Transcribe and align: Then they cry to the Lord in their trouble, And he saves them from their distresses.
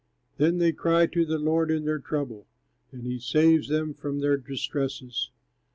Then 0.37 0.57
they 0.57 0.71
cry 0.71 1.05
to 1.05 1.27
the 1.27 1.37
Lord 1.37 1.69
in 1.69 1.85
their 1.85 1.99
trouble, 1.99 2.47
And 2.91 3.03
he 3.05 3.19
saves 3.19 3.67
them 3.67 3.93
from 3.93 4.17
their 4.17 4.35
distresses. 4.35 5.29